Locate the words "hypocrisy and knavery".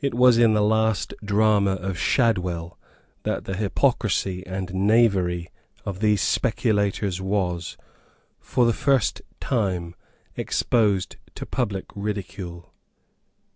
3.56-5.50